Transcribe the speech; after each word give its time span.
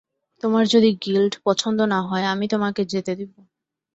তোমার 0.43 0.63
যদি 0.67 0.89
গিল্ড 1.03 1.33
পছন্দ 1.45 1.79
না 1.85 1.99
হয়, 2.01 2.25
আমি 2.25 2.45
তোমাকে 2.47 2.81
যেতে 2.85 3.11
দেব। 3.15 3.31